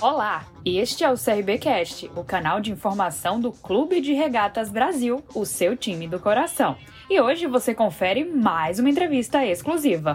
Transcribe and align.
Olá, 0.00 0.46
este 0.64 1.04
é 1.04 1.10
o 1.10 1.14
CRBcast, 1.14 2.10
o 2.16 2.24
canal 2.24 2.58
de 2.58 2.72
informação 2.72 3.38
do 3.38 3.52
Clube 3.52 4.00
de 4.00 4.14
Regatas 4.14 4.70
Brasil, 4.70 5.22
o 5.34 5.44
seu 5.44 5.76
time 5.76 6.08
do 6.08 6.18
coração. 6.18 6.78
E 7.10 7.20
hoje 7.20 7.46
você 7.46 7.74
confere 7.74 8.24
mais 8.24 8.78
uma 8.78 8.88
entrevista 8.88 9.44
exclusiva. 9.44 10.14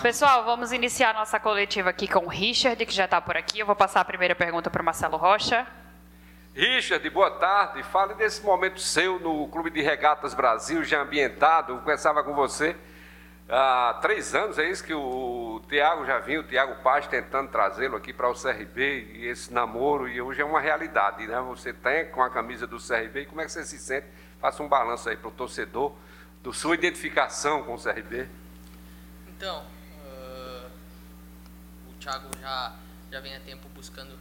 Pessoal, 0.00 0.44
vamos 0.44 0.70
iniciar 0.70 1.12
nossa 1.12 1.40
coletiva 1.40 1.90
aqui 1.90 2.06
com 2.06 2.26
o 2.26 2.28
Richard, 2.28 2.86
que 2.86 2.94
já 2.94 3.06
está 3.06 3.20
por 3.20 3.36
aqui. 3.36 3.58
Eu 3.58 3.66
vou 3.66 3.74
passar 3.74 4.02
a 4.02 4.04
primeira 4.04 4.36
pergunta 4.36 4.70
para 4.70 4.80
o 4.80 4.84
Marcelo 4.84 5.16
Rocha. 5.16 5.66
Richard, 6.54 7.10
boa 7.10 7.32
tarde. 7.32 7.82
Fale 7.82 8.14
desse 8.14 8.44
momento 8.44 8.78
seu 8.78 9.18
no 9.18 9.48
Clube 9.48 9.70
de 9.70 9.82
Regatas 9.82 10.34
Brasil, 10.34 10.84
já 10.84 11.02
ambientado. 11.02 11.72
Eu 11.72 11.78
conversava 11.78 12.22
com 12.22 12.32
você 12.32 12.76
há 13.48 13.98
três 14.00 14.34
anos, 14.34 14.58
é 14.58 14.68
isso 14.68 14.84
que 14.84 14.94
o 14.94 15.60
Tiago 15.68 16.04
já 16.06 16.18
vinha, 16.18 16.40
o 16.40 16.44
Tiago 16.44 16.82
Paz, 16.82 17.06
tentando 17.06 17.50
trazê-lo 17.50 17.96
aqui 17.96 18.12
para 18.12 18.28
o 18.28 18.34
CRB, 18.34 19.12
e 19.14 19.26
esse 19.26 19.52
namoro, 19.52 20.08
e 20.08 20.20
hoje 20.20 20.40
é 20.40 20.44
uma 20.44 20.60
realidade, 20.60 21.26
né? 21.26 21.40
Você 21.40 21.72
tem 21.72 22.10
com 22.10 22.22
a 22.22 22.30
camisa 22.30 22.66
do 22.66 22.78
CRB, 22.78 23.22
e 23.22 23.26
como 23.26 23.40
é 23.40 23.44
que 23.44 23.52
você 23.52 23.64
se 23.64 23.78
sente? 23.78 24.06
Faça 24.40 24.62
um 24.62 24.68
balanço 24.68 25.08
aí 25.08 25.16
para 25.16 25.28
o 25.28 25.32
torcedor, 25.32 25.94
da 26.42 26.52
sua 26.52 26.74
identificação 26.74 27.62
com 27.62 27.74
o 27.74 27.82
CRB. 27.82 28.28
Então, 29.28 29.64
uh, 30.04 30.70
o 31.88 31.94
Thiago 32.00 32.28
já, 32.40 32.74
já 33.10 33.20
vem 33.20 33.36
há 33.36 33.40
tempo 33.40 33.68
buscando 33.68 34.12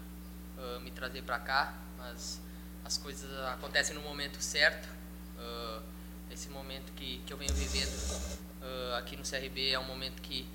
uh, 0.58 0.80
me 0.82 0.92
trazer 0.92 1.24
para 1.24 1.40
cá, 1.40 1.74
mas 1.98 2.42
as 2.86 2.98
coisas 2.98 3.30
acontecem 3.48 3.96
no 3.96 4.02
momento 4.02 4.42
certo. 4.42 4.88
Uh, 5.38 5.82
esse 6.32 6.50
momento 6.50 6.92
que, 6.94 7.22
que 7.26 7.34
eu 7.34 7.38
venho 7.38 7.54
vivendo 7.54 7.94
uh, 8.62 8.96
aqui 8.98 9.16
no 9.16 9.24
CRB 9.24 9.72
é 9.72 9.80
um 9.80 9.86
momento 9.86 10.22
que, 10.22 10.48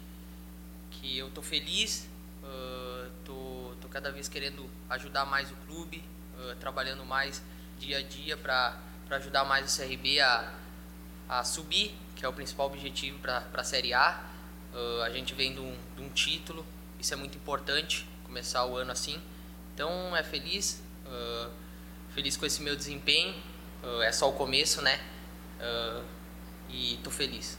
que 0.91 1.19
eu 1.19 1.31
tô 1.31 1.43
feliz, 1.43 2.09
uh, 2.43 3.11
tô, 3.25 3.73
tô 3.81 3.89
cada 3.89 4.11
vez 4.11 4.29
querendo 4.29 4.69
ajudar 4.91 5.25
mais 5.25 5.51
o 5.51 5.55
clube, 5.67 6.03
trabalhando 6.61 7.03
mais 7.03 7.43
dia 7.79 7.97
a 7.97 8.03
dia 8.03 8.37
para 8.37 8.79
ajudar 9.11 9.45
mais 9.45 9.73
o 9.73 9.81
CRB 9.81 10.21
a, 10.21 10.53
a 11.29 11.45
subir, 11.45 11.95
que 12.15 12.27
é 12.27 12.29
o 12.29 12.33
principal 12.33 12.67
objetivo 12.67 13.19
para 13.21 13.43
a 13.55 13.65
Série 13.65 13.95
A. 13.95 14.23
a 15.03 15.11
gente 15.11 15.35
vem 15.35 15.55
de 15.55 15.61
um, 15.61 15.75
de 15.97 16.03
um 16.03 16.11
título, 16.11 16.65
isso 17.01 17.15
é 17.15 17.17
muito 17.17 17.39
importante, 17.39 18.07
começar 18.23 18.67
o 18.67 18.77
ano 18.77 18.93
assim. 18.93 19.19
Então 19.73 20.15
é 20.15 20.23
feliz, 20.23 20.83
Uh, 21.07 21.51
feliz 22.15 22.37
com 22.37 22.47
esse 22.47 22.63
meu 22.63 22.75
desempenho. 22.75 23.35
Uh, 23.83 24.03
é 24.03 24.13
só 24.13 24.29
o 24.29 24.33
começo, 24.33 24.83
né? 24.83 24.99
Uh, 25.61 26.05
e 26.69 26.99
tô 27.03 27.11
feliz. 27.11 27.59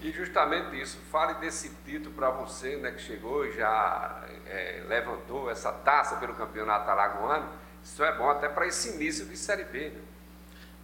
E 0.00 0.12
justamente 0.12 0.78
isso, 0.78 0.98
fale 1.10 1.34
desse 1.40 1.70
título 1.84 2.14
para 2.14 2.28
você, 2.30 2.76
né, 2.76 2.90
que 2.90 3.00
chegou 3.00 3.46
e 3.46 3.56
já 3.56 4.22
é, 4.46 4.84
levantou 4.86 5.50
essa 5.50 5.72
taça 5.72 6.16
pelo 6.16 6.34
campeonato 6.34 6.90
alagoano. 6.90 7.50
Isso 7.82 8.04
é 8.04 8.14
bom 8.16 8.28
até 8.28 8.48
para 8.48 8.66
esse 8.66 8.96
início 8.96 9.24
de 9.24 9.36
Série 9.36 9.64
B. 9.64 9.90
Né? 9.90 10.02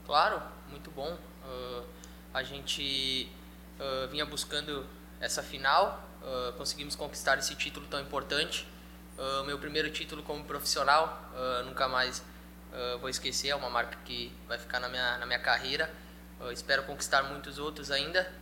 Claro, 0.06 0.40
muito 0.68 0.90
bom. 0.90 1.18
Uh, 1.44 1.84
a 2.32 2.42
gente 2.42 3.30
uh, 3.78 4.08
vinha 4.08 4.24
buscando 4.24 4.86
essa 5.20 5.42
final, 5.42 6.02
uh, 6.22 6.52
conseguimos 6.54 6.96
conquistar 6.96 7.38
esse 7.38 7.54
título 7.54 7.86
tão 7.88 8.00
importante. 8.00 8.66
Meu 9.44 9.58
primeiro 9.58 9.90
título 9.90 10.22
como 10.22 10.42
profissional, 10.44 11.30
nunca 11.66 11.86
mais 11.86 12.24
vou 13.02 13.10
esquecer, 13.10 13.48
é 13.48 13.54
uma 13.54 13.68
marca 13.68 13.98
que 14.02 14.32
vai 14.48 14.56
ficar 14.56 14.80
na 14.80 14.88
minha, 14.88 15.18
na 15.18 15.26
minha 15.26 15.38
carreira. 15.38 15.92
Espero 16.52 16.84
conquistar 16.84 17.22
muitos 17.24 17.58
outros 17.58 17.91
ainda, 17.91 18.33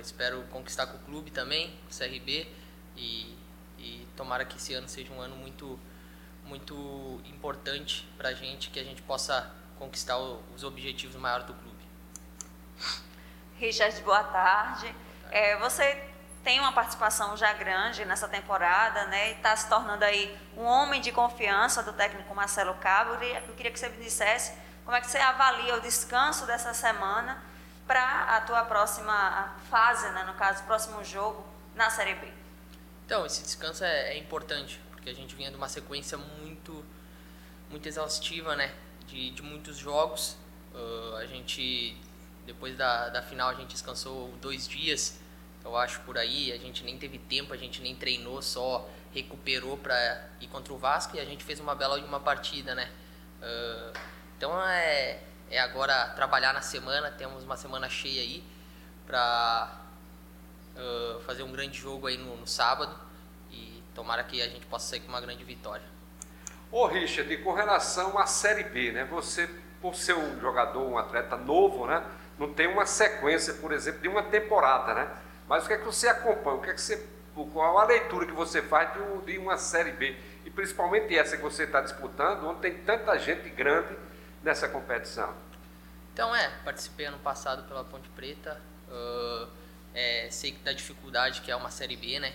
espero 0.00 0.42
conquistar 0.50 0.86
com 0.86 0.96
o 0.96 1.00
clube 1.00 1.30
também, 1.30 1.78
o 1.90 1.96
CRB, 1.96 2.50
e, 2.96 3.36
e 3.78 4.08
tomara 4.16 4.44
que 4.44 4.56
esse 4.56 4.72
ano 4.74 4.88
seja 4.88 5.12
um 5.12 5.20
ano 5.20 5.36
muito, 5.36 5.78
muito 6.44 7.20
importante 7.26 8.08
para 8.16 8.30
a 8.30 8.34
gente, 8.34 8.70
que 8.70 8.80
a 8.80 8.84
gente 8.84 9.02
possa 9.02 9.54
conquistar 9.78 10.16
os 10.18 10.64
objetivos 10.64 11.16
maiores 11.16 11.46
do 11.46 11.54
clube. 11.54 11.76
Richard, 13.58 14.00
boa 14.02 14.24
tarde. 14.24 14.94
É, 15.30 15.56
você 15.58 16.02
tem 16.44 16.60
uma 16.60 16.72
participação 16.72 17.36
já 17.36 17.52
grande 17.54 18.04
nessa 18.04 18.28
temporada, 18.28 19.06
né? 19.06 19.30
E 19.30 19.32
está 19.32 19.56
se 19.56 19.68
tornando 19.68 20.04
aí 20.04 20.38
um 20.56 20.62
homem 20.62 21.00
de 21.00 21.10
confiança 21.10 21.82
do 21.82 21.92
técnico 21.92 22.34
Marcelo 22.34 22.74
Cabo. 22.74 23.14
Eu 23.14 23.54
queria 23.54 23.72
que 23.72 23.78
você 23.78 23.88
me 23.88 24.02
dissesse 24.02 24.52
como 24.86 24.96
é 24.96 25.00
que 25.02 25.08
você 25.08 25.18
avalia 25.18 25.76
o 25.76 25.80
descanso 25.80 26.46
dessa 26.46 26.72
semana 26.72 27.42
para 27.86 28.36
a 28.36 28.40
tua 28.40 28.64
próxima 28.64 29.54
fase, 29.68 30.08
né? 30.10 30.22
No 30.22 30.32
caso, 30.34 30.62
próximo 30.62 31.04
jogo 31.04 31.44
na 31.74 31.90
Série 31.90 32.14
B. 32.14 32.32
Então, 33.04 33.26
esse 33.26 33.42
descanso 33.42 33.84
é, 33.84 34.14
é 34.14 34.18
importante, 34.18 34.80
porque 34.92 35.10
a 35.10 35.14
gente 35.14 35.34
vinha 35.34 35.50
de 35.50 35.56
uma 35.56 35.68
sequência 35.68 36.16
muito, 36.16 36.82
muito 37.68 37.86
exaustiva, 37.86 38.56
né? 38.56 38.72
De, 39.06 39.30
de 39.32 39.42
muitos 39.42 39.76
jogos. 39.76 40.38
Uh, 40.72 41.16
a 41.16 41.26
gente, 41.26 42.00
depois 42.46 42.76
da, 42.78 43.10
da 43.10 43.22
final, 43.22 43.50
a 43.50 43.54
gente 43.54 43.72
descansou 43.72 44.32
dois 44.40 44.66
dias 44.66 45.20
eu 45.66 45.76
acho 45.76 46.00
por 46.02 46.16
aí. 46.16 46.52
A 46.52 46.58
gente 46.58 46.84
nem 46.84 46.96
teve 46.96 47.18
tempo, 47.18 47.52
a 47.52 47.56
gente 47.56 47.82
nem 47.82 47.94
treinou, 47.94 48.40
só 48.40 48.88
recuperou 49.12 49.76
para 49.76 50.28
ir 50.40 50.46
contra 50.46 50.72
o 50.72 50.78
Vasco 50.78 51.16
e 51.16 51.20
a 51.20 51.24
gente 51.24 51.42
fez 51.42 51.58
uma 51.58 51.74
bela 51.74 51.98
uma 51.98 52.20
partida, 52.20 52.74
né? 52.74 52.90
Uh, 53.42 53.98
então 54.36 54.60
é, 54.62 55.18
é 55.50 55.58
agora 55.58 56.08
trabalhar 56.14 56.52
na 56.52 56.60
semana, 56.60 57.10
temos 57.10 57.42
uma 57.44 57.56
semana 57.56 57.88
cheia 57.88 58.20
aí 58.20 58.44
para 59.06 59.80
uh, 60.76 61.20
fazer 61.20 61.42
um 61.42 61.52
grande 61.52 61.78
jogo 61.78 62.06
aí 62.06 62.18
no, 62.18 62.36
no, 62.36 62.46
sábado 62.46 62.94
e 63.50 63.82
tomara 63.94 64.22
que 64.24 64.42
a 64.42 64.48
gente 64.48 64.66
possa 64.66 64.90
sair 64.90 65.00
com 65.00 65.08
uma 65.08 65.20
grande 65.20 65.42
vitória. 65.44 65.84
Ô 66.70 66.86
Richard, 66.86 67.34
com 67.38 67.52
relação 67.52 68.18
à 68.18 68.26
Série 68.26 68.64
B, 68.64 68.92
né? 68.92 69.04
Você, 69.06 69.48
por 69.80 69.94
ser 69.94 70.14
um 70.14 70.40
jogador, 70.40 70.82
um 70.82 70.98
atleta 70.98 71.36
novo, 71.36 71.86
né? 71.86 72.04
Não 72.38 72.52
tem 72.52 72.66
uma 72.66 72.84
sequência, 72.84 73.54
por 73.54 73.72
exemplo, 73.72 74.02
de 74.02 74.08
uma 74.08 74.24
temporada, 74.24 74.92
né? 74.94 75.08
Mas 75.48 75.64
o 75.64 75.68
que 75.68 75.74
é 75.74 75.78
que 75.78 75.84
você 75.84 76.08
acompanha? 76.08 76.56
O 76.56 76.60
que 76.60 76.70
é 76.70 76.74
que 76.74 76.80
você, 76.80 77.08
qual 77.52 77.78
a 77.78 77.84
leitura 77.84 78.26
que 78.26 78.32
você 78.32 78.60
faz 78.60 78.92
de, 78.92 79.32
de 79.32 79.38
uma 79.38 79.56
Série 79.56 79.92
B? 79.92 80.16
E 80.44 80.50
principalmente 80.50 81.16
essa 81.16 81.36
que 81.36 81.42
você 81.42 81.62
está 81.62 81.80
disputando, 81.80 82.44
onde 82.44 82.60
tem 82.60 82.78
tanta 82.78 83.16
gente 83.18 83.48
grande 83.50 83.96
nessa 84.42 84.68
competição. 84.68 85.34
Então, 86.12 86.34
é, 86.34 86.48
participei 86.64 87.06
ano 87.06 87.18
passado 87.18 87.68
pela 87.68 87.84
Ponte 87.84 88.08
Preta. 88.10 88.58
Uh, 88.88 89.48
é, 89.92 90.28
sei 90.30 90.52
da 90.52 90.72
dificuldade 90.72 91.40
que 91.40 91.50
é 91.50 91.56
uma 91.56 91.70
Série 91.70 91.96
B, 91.96 92.18
né? 92.18 92.34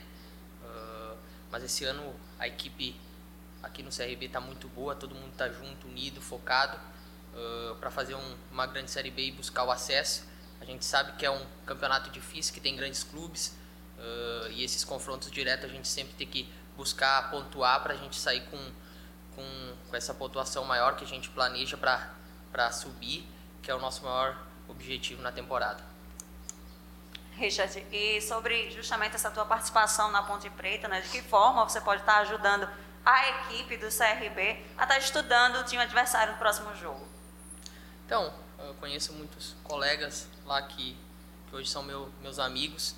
Uh, 0.64 1.18
mas 1.50 1.64
esse 1.64 1.84
ano 1.86 2.16
a 2.38 2.48
equipe 2.48 3.00
aqui 3.64 3.82
no 3.82 3.90
CRB 3.90 4.26
está 4.26 4.40
muito 4.40 4.68
boa, 4.68 4.96
todo 4.96 5.16
mundo 5.16 5.32
está 5.32 5.50
junto, 5.50 5.88
unido, 5.88 6.22
focado 6.22 6.78
uh, 7.34 7.76
para 7.76 7.90
fazer 7.90 8.16
um, 8.16 8.38
uma 8.52 8.68
grande 8.68 8.92
Série 8.92 9.10
B 9.10 9.28
e 9.28 9.32
buscar 9.32 9.64
o 9.64 9.72
acesso. 9.72 10.26
A 10.60 10.66
gente 10.66 10.86
sabe 10.86 11.14
que 11.14 11.26
é 11.26 11.32
um 11.32 11.44
campeonato 11.66 12.10
difícil, 12.12 12.54
que 12.54 12.60
tem 12.60 12.76
grandes 12.76 13.04
clubes 13.04 13.60
e 14.52 14.64
esses 14.64 14.84
confrontos 14.84 15.30
diretos 15.30 15.66
a 15.66 15.68
gente 15.68 15.88
sempre 15.88 16.14
tem 16.16 16.26
que 16.28 16.52
buscar 16.76 17.30
pontuar 17.30 17.82
para 17.84 17.94
a 17.94 17.98
gente 17.98 18.16
sair 18.16 18.42
com, 18.50 18.58
com, 19.36 19.76
com, 19.90 19.96
essa 19.96 20.14
pontuação 20.14 20.64
maior 20.66 20.96
que 20.96 21.04
a 21.04 21.08
gente 21.08 21.30
planeja 21.30 21.78
para 21.78 22.72
subir, 22.72 23.28
que 23.62 23.70
é 23.70 23.76
o 23.76 23.80
nosso 23.80 24.04
maior 24.04 24.38
objetivo 24.68 25.22
na 25.22 25.32
temporada. 25.32 25.84
Richard, 27.34 27.86
e 27.92 28.22
sobre 28.22 28.70
justamente 28.72 29.16
essa 29.16 29.32
tua 29.32 29.46
participação 29.46 30.12
na 30.12 30.22
Ponte 30.22 30.50
Preta, 30.52 30.88
né, 30.88 31.02
de 31.02 31.10
que 31.10 31.22
forma 31.22 31.64
você 31.64 31.82
pode 31.82 32.02
estar 32.02 32.20
ajudando 32.20 32.68
a 33.06 33.30
equipe 33.30 33.78
do 33.78 33.88
CRB 33.88 34.64
a 34.78 34.84
estar 34.84 34.98
estudando 35.00 35.58
o 35.58 35.64
time 35.64 35.82
adversário 35.82 36.34
no 36.34 36.40
próximo 36.40 36.76
jogo? 36.76 37.08
Então, 38.06 38.34
eu 38.60 38.74
conheço 38.76 39.14
muitos 39.14 39.56
colegas 39.64 40.28
lá 40.46 40.62
que, 40.62 40.98
que 41.50 41.56
hoje 41.56 41.70
são 41.70 41.82
meu, 41.84 42.12
meus 42.22 42.40
amigos. 42.40 42.96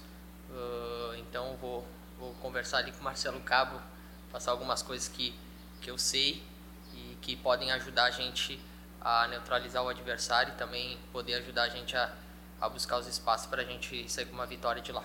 Uh, 0.50 1.16
então 1.16 1.56
vou, 1.58 1.88
vou 2.20 2.34
conversar 2.36 2.80
ali 2.80 2.92
com 2.92 3.00
o 3.00 3.04
Marcelo 3.04 3.40
Cabo, 3.42 3.80
passar 4.32 4.52
algumas 4.52 4.82
coisas 4.82 5.08
que, 5.08 5.34
que 5.84 5.92
eu 5.92 5.98
sei 5.98 6.42
e 6.94 7.18
que 7.22 7.36
podem 7.36 7.72
ajudar 7.74 8.06
a 8.06 8.12
gente 8.12 8.60
a 9.02 9.28
neutralizar 9.28 9.84
o 9.84 9.90
adversário 9.90 10.54
e 10.54 10.58
também 10.58 10.98
poder 11.12 11.36
ajudar 11.36 11.64
a 11.64 11.70
gente 11.70 11.96
a, 11.96 12.12
a 12.62 12.70
buscar 12.70 12.98
os 12.98 13.08
espaços 13.08 13.48
para 13.48 13.62
a 13.62 13.66
gente 13.66 14.10
sair 14.10 14.26
com 14.26 14.34
uma 14.34 14.46
vitória 14.46 14.82
de 14.82 14.94
lá. 14.94 15.04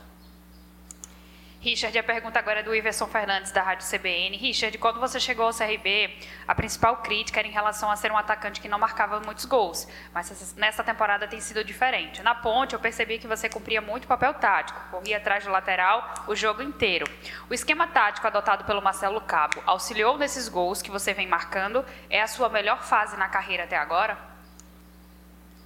Richard, 1.60 1.99
a 1.99 2.05
pergunta 2.05 2.38
agora 2.38 2.60
é 2.60 2.62
do 2.62 2.72
Iverson 2.72 3.08
Fernandes, 3.08 3.50
da 3.50 3.60
Rádio 3.60 3.84
CBN. 3.84 4.37
Richard, 4.37 4.78
quando 4.78 5.00
você 5.00 5.19
chegou 5.19 5.44
ao 5.44 5.52
CRB, 5.52 6.16
a 6.46 6.55
principal 6.55 6.99
crítica 6.99 7.40
era 7.40 7.49
em 7.49 7.50
relação 7.50 7.90
a 7.90 7.96
ser 7.96 8.12
um 8.12 8.16
atacante 8.16 8.60
que 8.60 8.69
não 8.69 8.78
marcava 8.78 9.19
muitos 9.19 9.44
gols, 9.44 9.88
mas 10.14 10.55
nessa 10.55 10.84
temporada 10.84 11.26
tem 11.26 11.40
sido 11.40 11.64
diferente. 11.64 12.22
Na 12.22 12.32
ponte, 12.32 12.75
eu 12.75 12.78
percebi 12.78 13.19
que 13.19 13.26
você 13.26 13.49
cumpria 13.49 13.81
muito 13.81 14.06
papel 14.06 14.34
tático, 14.34 14.78
corria 14.88 15.16
atrás 15.16 15.44
do 15.44 15.50
lateral 15.50 16.14
o 16.28 16.37
jogo 16.37 16.62
inteiro. 16.62 17.10
O 17.50 17.55
esquema 17.55 17.88
tático 17.88 18.28
adotado 18.28 18.62
pelo 18.64 18.81
Marcelo 18.81 19.20
Cabo 19.20 19.61
auxiliou 19.66 20.16
nesses 20.16 20.49
gols 20.49 20.81
que 20.81 20.93
você 20.93 21.12
vem 21.12 21.26
marcando? 21.26 21.84
É 22.08 22.22
a 22.22 22.28
sua 22.28 22.49
melhor 22.49 22.84
fase 22.84 23.16
na 23.16 23.28
carreira 23.28 23.64
até 23.64 23.76
agora? 23.76 24.16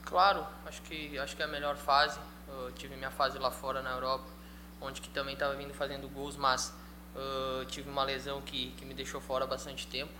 Claro, 0.06 0.46
acho 0.64 0.80
que, 0.80 1.18
acho 1.18 1.36
que 1.36 1.42
é 1.42 1.44
a 1.44 1.48
melhor 1.48 1.76
fase. 1.76 2.18
Eu 2.48 2.72
tive 2.72 2.96
minha 2.96 3.10
fase 3.10 3.38
lá 3.38 3.50
fora 3.50 3.82
na 3.82 3.90
Europa 3.90 4.41
onde 4.82 5.00
que 5.00 5.08
também 5.08 5.34
estava 5.34 5.54
vindo 5.54 5.72
fazendo 5.72 6.08
gols, 6.08 6.36
mas 6.36 6.74
uh, 7.14 7.64
tive 7.66 7.88
uma 7.88 8.04
lesão 8.04 8.40
que, 8.42 8.72
que 8.72 8.84
me 8.84 8.94
deixou 8.94 9.20
fora 9.20 9.46
bastante 9.46 9.86
tempo. 9.86 10.12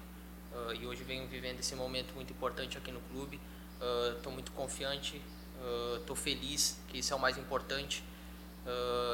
Uh, 0.52 0.74
e 0.74 0.86
hoje 0.86 1.02
venho 1.02 1.26
vivendo 1.28 1.60
esse 1.60 1.74
momento 1.74 2.14
muito 2.14 2.32
importante 2.32 2.78
aqui 2.78 2.92
no 2.92 3.00
clube. 3.00 3.40
Estou 4.16 4.30
uh, 4.30 4.34
muito 4.34 4.52
confiante, 4.52 5.20
estou 5.98 6.14
feliz, 6.14 6.80
que 6.88 6.98
isso 6.98 7.12
é 7.12 7.16
o 7.16 7.20
mais 7.20 7.36
importante. 7.36 8.04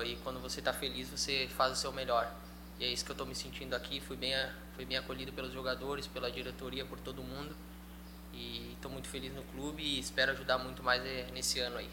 e 0.04 0.16
quando 0.22 0.40
você 0.40 0.60
está 0.60 0.72
feliz, 0.72 1.08
você 1.08 1.48
faz 1.56 1.72
o 1.72 1.76
seu 1.76 1.92
melhor. 1.92 2.30
E 2.78 2.84
é 2.84 2.88
isso 2.88 3.04
que 3.04 3.10
eu 3.10 3.14
estou 3.14 3.26
me 3.26 3.34
sentindo 3.34 3.74
aqui. 3.74 4.00
Fui 4.00 4.16
bem, 4.16 4.32
fui 4.74 4.84
bem 4.84 4.96
acolhido 4.96 5.32
pelos 5.32 5.52
jogadores, 5.52 6.06
pela 6.06 6.30
diretoria, 6.30 6.84
por 6.84 6.98
todo 7.00 7.22
mundo. 7.22 7.56
E 8.32 8.72
estou 8.74 8.90
muito 8.90 9.08
feliz 9.08 9.34
no 9.34 9.42
clube 9.44 9.82
e 9.82 9.98
espero 9.98 10.32
ajudar 10.32 10.58
muito 10.58 10.82
mais 10.82 11.04
eh, 11.04 11.28
nesse 11.32 11.58
ano 11.60 11.78
aí. 11.78 11.90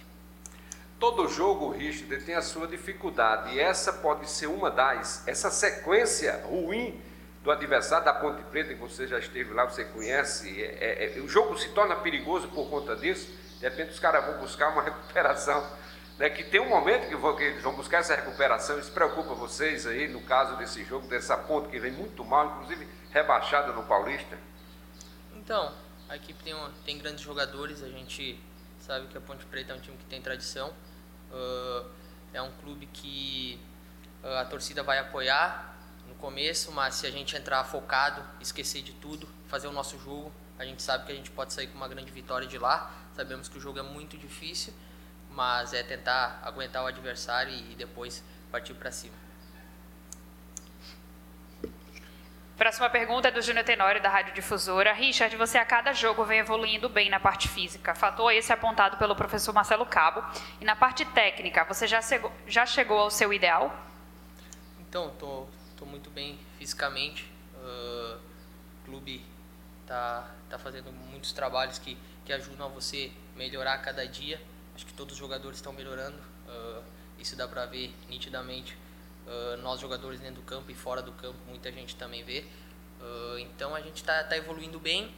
Todo 1.00 1.28
jogo, 1.28 1.72
Richard, 1.72 2.24
tem 2.24 2.36
a 2.36 2.42
sua 2.42 2.68
dificuldade 2.68 3.54
e 3.54 3.60
essa 3.60 3.92
pode 3.92 4.30
ser 4.30 4.48
uma 4.48 4.72
das. 4.72 5.28
Essa 5.28 5.52
sequência 5.52 6.42
ruim 6.46 7.02
do 7.44 7.52
adversário 7.52 8.06
da 8.06 8.14
Ponte 8.14 8.42
Preta, 8.44 8.74
que 8.74 8.80
você 8.80 9.06
já 9.06 9.20
esteve 9.20 9.54
lá, 9.54 9.66
você 9.66 9.84
conhece, 9.86 10.64
é, 10.64 11.06
é, 11.06 11.18
é, 11.18 11.22
o 11.22 11.28
jogo 11.28 11.58
se 11.58 11.70
torna 11.70 11.96
perigoso 11.98 12.48
por 12.48 12.70
conta 12.70 12.96
disso. 12.96 13.28
De 13.60 13.70
repente 13.70 13.92
os 13.92 14.00
caras 14.00 14.26
vão 14.26 14.40
buscar 14.40 14.70
uma 14.70 14.82
recuperação, 14.84 15.70
né, 16.18 16.30
que 16.30 16.44
tem 16.46 16.62
um 16.62 16.70
momento 16.70 17.10
que, 17.10 17.16
vão, 17.16 17.36
que 17.36 17.44
eles 17.44 17.62
vão 17.62 17.76
buscar 17.76 18.00
essa 18.00 18.16
recuperação. 18.16 18.80
Isso 18.80 18.92
preocupa 18.92 19.36
vocês 19.36 19.86
aí 19.86 20.08
no 20.08 20.22
caso 20.22 20.56
desse 20.56 20.84
jogo, 20.86 21.08
dessa 21.08 21.38
Ponte 21.38 21.68
que 21.68 21.78
vem 21.78 21.92
muito 21.92 22.24
mal, 22.24 22.54
inclusive 22.54 22.88
rebaixada 23.12 23.74
no 23.74 23.84
Paulista? 23.84 24.38
Então, 25.36 25.72
a 26.08 26.16
equipe 26.16 26.42
tem, 26.42 26.56
tem 26.86 26.98
grandes 26.98 27.22
jogadores, 27.22 27.84
a 27.84 27.90
gente 27.90 28.42
sabe 28.86 29.08
que 29.08 29.18
a 29.18 29.22
Ponte 29.22 29.44
Preta 29.46 29.74
é 29.74 29.76
um 29.76 29.80
time 29.80 29.98
que 29.98 30.06
tem 30.06 30.22
tradição. 30.22 30.70
Uh, 31.32 31.90
é 32.32 32.42
um 32.42 32.52
clube 32.52 32.86
que 32.86 33.60
uh, 34.24 34.28
a 34.38 34.46
torcida 34.46 34.84
vai 34.84 35.00
apoiar 35.00 35.76
no 36.08 36.14
começo, 36.16 36.72
mas 36.72 36.96
se 36.96 37.08
a 37.08 37.12
gente 37.12 37.36
entrar 37.36 37.64
focado, 37.64 38.24
esquecer 38.40 38.84
de 38.84 38.94
tudo, 38.94 39.28
fazer 39.48 39.68
o 39.68 39.72
nosso 39.72 39.98
jogo, 40.00 40.32
a 40.60 40.64
gente 40.64 40.84
sabe 40.84 41.06
que 41.06 41.12
a 41.12 41.16
gente 41.16 41.32
pode 41.32 41.52
sair 41.52 41.68
com 41.68 41.76
uma 41.76 41.88
grande 41.88 42.12
vitória 42.12 42.48
de 42.48 42.60
lá. 42.60 42.92
Sabemos 43.16 43.50
que 43.50 43.58
o 43.58 43.62
jogo 43.62 43.80
é 43.80 43.82
muito 43.82 44.18
difícil, 44.18 44.72
mas 45.32 45.74
é 45.74 45.82
tentar 45.82 46.40
aguentar 46.44 46.84
o 46.84 46.88
adversário 46.88 47.54
e 47.54 47.76
depois 47.76 48.24
partir 48.52 48.76
para 48.76 48.92
cima. 48.92 49.16
Próxima 52.58 52.90
pergunta 52.90 53.28
é 53.28 53.32
do 53.32 53.42
Júnior 53.42 53.66
Tenório, 53.66 54.02
da 54.02 54.08
Rádio 54.08 54.34
Difusora. 54.34 54.94
Richard, 54.94 55.36
você 55.36 55.58
a 55.58 55.66
cada 55.66 55.92
jogo 55.92 56.24
vem 56.24 56.40
evoluindo 56.40 56.88
bem 56.88 57.10
na 57.10 57.20
parte 57.20 57.50
física. 57.50 57.94
Fator 57.94 58.32
esse 58.32 58.54
apontado 58.54 58.96
pelo 58.96 59.14
professor 59.14 59.54
Marcelo 59.54 59.86
Cabo. 59.86 60.24
E 60.62 60.64
na 60.64 60.74
parte 60.74 61.04
técnica, 61.04 61.66
você 61.66 61.86
já 61.86 62.02
chegou, 62.02 62.32
já 62.48 62.66
chegou 62.66 62.98
ao 62.98 63.12
seu 63.12 63.34
ideal? 63.34 63.78
Então, 64.80 65.10
tô, 65.20 65.48
tô 65.76 65.86
muito 65.86 66.10
bem 66.10 66.40
fisicamente. 66.58 67.30
Uh, 67.56 68.16
o 68.16 68.86
clube 68.86 69.26
tá, 69.86 70.32
tá 70.50 70.58
fazendo 70.58 70.94
muitos 70.94 71.34
trabalhos 71.34 71.78
que, 71.78 71.98
que 72.24 72.32
ajudam 72.32 72.68
a 72.68 72.70
você 72.70 73.12
melhorar 73.36 73.74
a 73.74 73.80
cada 73.80 74.08
dia. 74.08 74.42
Acho 74.74 74.86
que 74.86 74.94
todos 74.94 75.12
os 75.12 75.20
jogadores 75.20 75.58
estão 75.58 75.74
melhorando. 75.74 76.18
Uh, 76.48 76.82
isso 77.20 77.36
dá 77.36 77.50
para 77.50 77.66
ver 77.66 77.94
nitidamente 78.08 78.78
Uh, 79.26 79.58
nós 79.64 79.80
jogadores 79.80 80.20
dentro 80.20 80.36
do 80.36 80.42
campo 80.44 80.70
e 80.70 80.76
fora 80.76 81.02
do 81.02 81.12
campo, 81.14 81.38
muita 81.48 81.72
gente 81.72 81.96
também 81.96 82.24
vê. 82.24 82.46
Uh, 83.02 83.40
então 83.40 83.74
a 83.74 83.82
gente 83.82 83.98
está 83.98 84.24
tá 84.24 84.38
evoluindo 84.38 84.80
bem, 84.80 85.14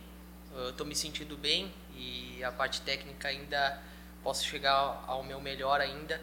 estou 0.70 0.86
uh, 0.86 0.90
me 0.90 0.96
sentindo 0.96 1.36
bem 1.36 1.74
e 1.94 2.42
a 2.44 2.52
parte 2.52 2.82
técnica 2.82 3.28
ainda 3.28 3.82
posso 4.24 4.46
chegar 4.46 5.04
ao 5.08 5.24
meu 5.24 5.40
melhor 5.40 5.80
ainda, 5.80 6.20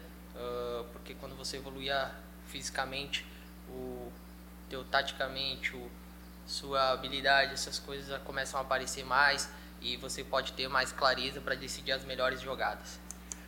porque 0.91 1.15
quando 1.15 1.35
você 1.35 1.57
evoluir 1.57 1.91
fisicamente, 2.45 3.25
o 3.69 4.11
teu 4.69 4.83
taticamente, 4.83 5.75
o, 5.75 5.89
sua 6.45 6.91
habilidade, 6.91 7.53
essas 7.53 7.79
coisas 7.79 8.21
começam 8.23 8.59
a 8.59 8.63
aparecer 8.63 9.03
mais 9.03 9.49
e 9.81 9.97
você 9.97 10.23
pode 10.23 10.53
ter 10.53 10.67
mais 10.67 10.91
clareza 10.91 11.41
para 11.41 11.55
decidir 11.55 11.93
as 11.93 12.03
melhores 12.05 12.41
jogadas. 12.41 12.99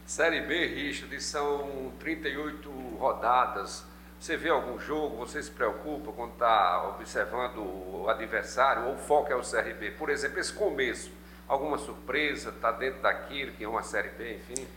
Série 0.06 0.42
B, 0.42 0.68
Richard, 0.68 1.22
são 1.22 1.94
38 2.00 2.70
rodadas. 2.98 3.84
Você 4.20 4.36
vê 4.36 4.50
algum 4.50 4.80
jogo, 4.80 5.18
você 5.18 5.42
se 5.42 5.52
preocupa 5.52 6.12
quando 6.12 6.34
está 6.34 6.90
observando 6.90 7.60
o 7.60 8.10
adversário, 8.10 8.88
ou 8.88 8.96
o 8.96 8.98
foco 8.98 9.32
é 9.32 9.36
o 9.36 9.42
CRB? 9.42 9.92
Por 9.92 10.10
exemplo, 10.10 10.40
esse 10.40 10.52
começo, 10.52 11.12
alguma 11.48 11.78
surpresa, 11.78 12.50
está 12.50 12.72
dentro 12.72 13.02
daquilo 13.02 13.52
que 13.52 13.64
é 13.64 13.68
uma 13.68 13.84
Série 13.84 14.10
B, 14.10 14.38
enfim? 14.38 14.68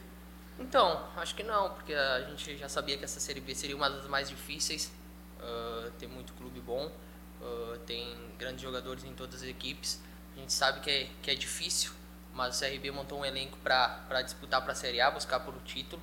Então, 0.58 1.08
acho 1.16 1.34
que 1.34 1.42
não, 1.42 1.70
porque 1.70 1.94
a 1.94 2.20
gente 2.20 2.58
já 2.58 2.69
sabia 2.69 2.98
que 2.98 3.04
essa 3.04 3.19
Série 3.19 3.40
B 3.40 3.54
seria 3.54 3.75
uma 3.75 3.88
das 3.88 4.06
mais 4.06 4.28
difíceis, 4.28 4.92
uh, 5.40 5.90
tem 5.93 6.06
muito 6.06 6.34
clube 6.34 6.60
bom, 6.60 6.93
uh, 7.40 7.78
tem 7.86 8.14
grandes 8.38 8.60
jogadores 8.60 9.04
em 9.04 9.14
todas 9.14 9.36
as 9.36 9.48
equipes, 9.48 10.02
a 10.36 10.38
gente 10.38 10.52
sabe 10.52 10.81
que 10.81 10.90
é, 10.90 11.08
que 11.22 11.31
é 11.31 11.34
difícil, 11.34 11.93
mas 12.34 12.56
o 12.56 12.60
CRB 12.60 12.90
montou 12.90 13.19
um 13.19 13.25
elenco 13.25 13.56
para 13.58 14.20
disputar 14.22 14.60
para 14.62 14.72
a 14.72 14.75
Série 14.75 15.00
A, 15.00 15.10
buscar 15.10 15.40
por 15.40 15.54
o 15.54 15.60
título, 15.60 16.00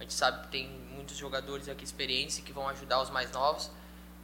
a 0.00 0.02
gente 0.02 0.14
sabe 0.14 0.40
que 0.40 0.48
tem 0.48 0.66
muitos 0.94 1.14
jogadores 1.14 1.68
aqui 1.68 1.84
experientes 1.84 2.38
que 2.38 2.52
vão 2.52 2.66
ajudar 2.70 3.02
os 3.02 3.10
mais 3.10 3.30
novos. 3.32 3.70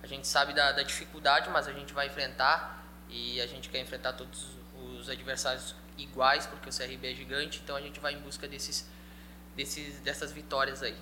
A 0.02 0.06
gente 0.06 0.26
sabe 0.26 0.54
da, 0.54 0.72
da 0.72 0.82
dificuldade, 0.82 1.50
mas 1.50 1.68
a 1.68 1.72
gente 1.72 1.92
vai 1.92 2.06
enfrentar 2.06 2.82
e 3.10 3.38
a 3.42 3.46
gente 3.46 3.68
quer 3.68 3.80
enfrentar 3.80 4.14
todos 4.14 4.46
os 4.98 5.10
adversários 5.10 5.74
iguais, 5.98 6.46
porque 6.46 6.70
o 6.70 6.72
CRB 6.72 7.12
é 7.12 7.14
gigante, 7.14 7.60
então 7.62 7.76
a 7.76 7.80
gente 7.82 8.00
vai 8.00 8.14
em 8.14 8.20
busca 8.20 8.48
desses, 8.48 8.88
desses, 9.54 10.00
dessas 10.00 10.32
vitórias 10.32 10.82
aí. 10.82 10.96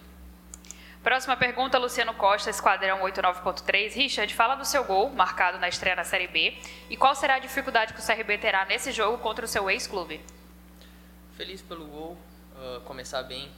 Próxima 1.04 1.36
pergunta, 1.36 1.78
Luciano 1.78 2.14
Costa, 2.14 2.50
Esquadrão 2.50 3.00
89.3. 3.02 3.92
Richard, 3.92 4.34
fala 4.34 4.56
do 4.56 4.64
seu 4.64 4.82
gol, 4.84 5.10
marcado 5.10 5.58
na 5.58 5.68
estreia 5.68 5.94
na 5.94 6.02
Série 6.02 6.26
B, 6.26 6.58
e 6.90 6.96
qual 6.96 7.14
será 7.14 7.34
a 7.34 7.38
dificuldade 7.38 7.94
que 7.94 8.00
o 8.00 8.04
CRB 8.04 8.38
terá 8.38 8.64
nesse 8.64 8.90
jogo 8.90 9.18
contra 9.18 9.44
o 9.44 9.48
seu 9.48 9.70
ex-clube? 9.70 10.20
Feliz 11.36 11.62
pelo 11.62 11.84
gol, 11.86 12.18
uh, 12.56 12.80
começar 12.80 13.22
bem, 13.22 13.52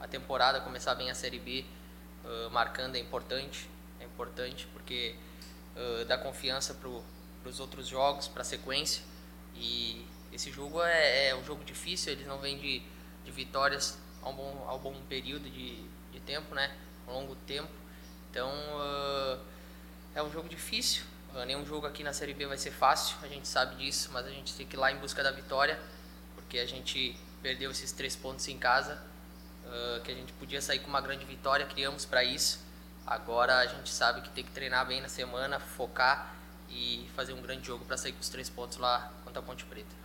a 0.00 0.08
temporada, 0.08 0.60
começar 0.60 0.94
bem 0.94 1.10
a 1.10 1.14
Série 1.14 1.38
B, 1.38 1.64
uh, 2.24 2.50
marcando 2.50 2.96
é 2.96 2.98
importante, 2.98 3.68
é 4.00 4.04
importante 4.04 4.66
porque 4.72 5.14
uh, 5.76 6.04
dá 6.06 6.16
confiança 6.16 6.74
para 6.74 6.88
os 7.48 7.60
outros 7.60 7.86
jogos, 7.86 8.26
para 8.26 8.42
a 8.42 8.44
sequência. 8.44 9.02
E 9.54 10.06
esse 10.32 10.50
jogo 10.50 10.82
é, 10.82 11.28
é, 11.28 11.36
um 11.36 11.44
jogo 11.44 11.62
difícil, 11.64 12.12
eles 12.12 12.26
não 12.26 12.38
vêm 12.38 12.58
de, 12.58 12.82
de 13.24 13.30
vitórias 13.30 13.98
há 14.22 14.28
um 14.28 14.34
bom, 14.34 14.74
um 14.74 14.78
bom 14.78 14.94
período 15.08 15.50
de, 15.50 15.84
de 16.12 16.20
tempo, 16.20 16.54
né? 16.54 16.74
um 17.06 17.12
longo 17.12 17.34
tempo. 17.46 17.70
Então 18.30 18.48
uh, 18.48 19.38
é 20.14 20.22
um 20.22 20.30
jogo 20.30 20.48
difícil. 20.48 21.02
Uh, 21.34 21.44
nenhum 21.44 21.66
jogo 21.66 21.86
aqui 21.86 22.02
na 22.02 22.12
Série 22.12 22.32
B 22.32 22.46
vai 22.46 22.56
ser 22.56 22.70
fácil, 22.70 23.16
a 23.22 23.28
gente 23.28 23.46
sabe 23.46 23.76
disso, 23.76 24.10
mas 24.12 24.26
a 24.26 24.30
gente 24.30 24.54
tem 24.54 24.66
que 24.66 24.76
ir 24.76 24.78
lá 24.78 24.90
em 24.90 24.96
busca 24.96 25.22
da 25.22 25.30
vitória, 25.30 25.78
porque 26.34 26.58
a 26.58 26.66
gente 26.66 27.16
perdeu 27.42 27.70
esses 27.70 27.92
três 27.92 28.16
pontos 28.16 28.48
em 28.48 28.58
casa 28.58 29.09
uh, 29.70 30.00
que 30.02 30.10
a 30.10 30.14
gente 30.14 30.32
podia 30.34 30.60
sair 30.60 30.80
com 30.80 30.88
uma 30.88 31.00
grande 31.00 31.24
vitória, 31.24 31.64
criamos 31.66 32.04
para 32.04 32.22
isso. 32.22 32.60
Agora 33.06 33.58
a 33.58 33.66
gente 33.66 33.90
sabe 33.90 34.20
que 34.20 34.30
tem 34.30 34.44
que 34.44 34.50
treinar 34.50 34.86
bem 34.86 35.00
na 35.00 35.08
semana, 35.08 35.58
focar 35.58 36.34
e 36.68 37.08
fazer 37.16 37.32
um 37.32 37.42
grande 37.42 37.66
jogo 37.66 37.84
para 37.84 37.96
sair 37.96 38.12
com 38.12 38.20
os 38.20 38.28
três 38.28 38.48
pontos 38.48 38.78
lá 38.78 39.10
contra 39.24 39.40
a 39.40 39.42
Ponte 39.42 39.64
Preta. 39.64 40.00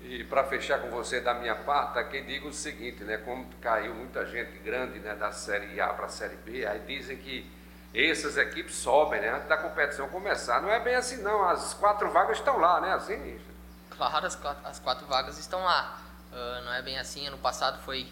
E 0.00 0.22
para 0.24 0.44
fechar 0.44 0.78
com 0.80 0.90
você 0.90 1.20
da 1.20 1.34
minha 1.34 1.56
parte, 1.56 1.98
aqui 1.98 2.22
digo 2.22 2.48
o 2.48 2.52
seguinte, 2.52 3.02
né? 3.02 3.18
Como 3.18 3.46
caiu 3.60 3.94
muita 3.94 4.24
gente 4.24 4.56
grande 4.58 5.00
né, 5.00 5.14
da 5.14 5.32
Série 5.32 5.80
A 5.80 5.88
para 5.88 6.06
a 6.06 6.08
Série 6.08 6.36
B, 6.36 6.64
aí 6.64 6.80
dizem 6.86 7.16
que 7.16 7.50
essas 7.92 8.36
equipes 8.36 8.76
sobem, 8.76 9.20
né? 9.20 9.30
Antes 9.30 9.48
da 9.48 9.56
competição 9.56 10.08
começar. 10.08 10.62
Não 10.62 10.70
é 10.70 10.78
bem 10.78 10.94
assim 10.94 11.20
não, 11.20 11.42
as 11.48 11.74
quatro 11.74 12.10
vagas 12.12 12.38
estão 12.38 12.58
lá, 12.58 12.80
né? 12.80 12.92
Assim, 12.92 13.40
Claro, 13.90 14.26
as 14.26 14.36
quatro, 14.36 14.66
as 14.66 14.78
quatro 14.78 15.06
vagas 15.06 15.38
estão 15.38 15.64
lá. 15.64 15.98
Uh, 16.30 16.64
não 16.64 16.72
é 16.72 16.80
bem 16.82 16.98
assim, 16.98 17.26
ano 17.26 17.38
passado 17.38 17.82
foi 17.82 18.06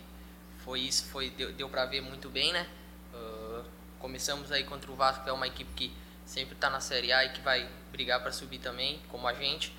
foi 0.66 0.80
isso, 0.80 1.04
foi 1.04 1.30
deu, 1.30 1.52
deu 1.52 1.68
para 1.68 1.87
ver 1.87 2.00
muito 2.00 2.28
bem, 2.28 2.52
né? 2.52 2.66
Uh, 3.14 3.64
começamos 4.00 4.50
aí 4.50 4.64
contra 4.64 4.90
o 4.90 4.96
Vasco, 4.96 5.23
que 5.23 5.30
é 5.30 5.32
uma 5.32 5.46
equipe 5.46 5.73
que 5.75 5.96
sempre 6.25 6.56
está 6.56 6.68
na 6.68 6.80
Série 6.80 7.12
A 7.12 7.25
e 7.25 7.28
que 7.28 7.40
vai 7.40 7.70
brigar 7.92 8.20
para 8.20 8.32
subir 8.32 8.58
também, 8.58 9.00
como 9.08 9.28
a 9.28 9.32
gente. 9.32 9.73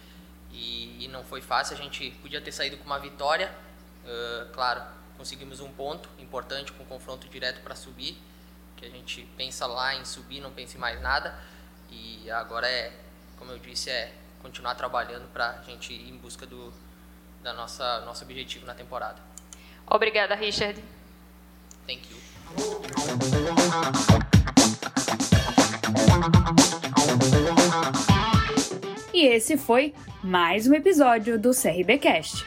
E, 0.50 1.03
e, 1.03 1.10
não 1.10 1.25
foi 1.25 1.41
fácil, 1.41 1.75
a 1.75 1.77
gente 1.77 2.12
podia 2.22 2.39
ter 2.39 2.53
saído 2.53 2.77
com 2.77 2.86
uma 2.86 2.98
vitória, 2.98 3.53
uh, 4.06 4.50
claro, 4.53 4.82
conseguimos 5.17 5.60
um 5.60 5.70
ponto 5.74 6.08
importante 6.20 6.72
com 6.72 6.86
confronto 6.86 7.27
direto 7.27 7.62
para 7.62 7.75
subir, 7.75 8.17
que 8.77 8.86
a 8.86 8.89
gente 8.89 9.27
pensa 9.36 9.67
lá 9.67 9.94
em 9.94 10.06
subir, 10.06 10.39
não 10.39 10.53
pensa 10.53 10.77
em 10.77 10.79
mais 10.79 11.01
nada. 11.01 11.38
E 11.91 12.32
agora 12.32 12.65
é, 12.65 12.98
como 13.38 13.51
eu 13.51 13.60
disse, 13.60 13.89
é 13.89 14.13
continuar 14.41 14.75
trabalhando 14.75 15.27
para 15.34 15.50
a 15.50 15.62
gente 15.63 15.91
ir 15.91 16.10
em 16.10 16.17
busca 16.17 16.46
do 16.46 16.72
da 17.44 17.53
nossa 17.53 18.00
nosso 18.06 18.24
objetivo 18.24 18.65
na 18.65 18.74
temporada. 18.74 19.22
Obrigada, 19.89 20.36
Richard. 20.36 20.79
Thank 21.88 22.01
you. 22.12 22.17
E 29.13 29.25
esse 29.25 29.58
foi 29.58 29.94
mais 30.24 30.67
um 30.67 30.74
episódio 30.74 31.39
do 31.39 31.51
CRBcast. 31.51 32.46